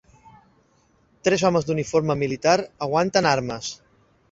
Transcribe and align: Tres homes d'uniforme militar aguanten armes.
Tres 1.27 1.43
homes 1.51 1.69
d'uniforme 1.69 2.17
militar 2.23 2.57
aguanten 2.89 3.31
armes. 3.37 3.73